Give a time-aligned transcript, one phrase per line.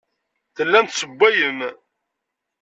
[0.55, 1.59] Tellam tessewwayem.